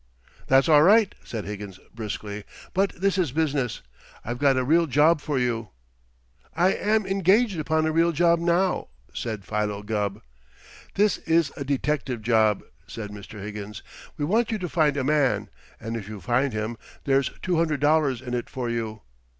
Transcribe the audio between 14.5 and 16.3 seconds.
you to find a man, and if you